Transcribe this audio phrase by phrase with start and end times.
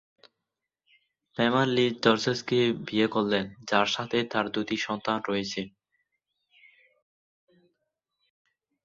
[1.37, 5.61] পেমার Liz জর্জেসকে বিয়ে করেন, যার সাথে তার দুটি সন্তান রয়েছে।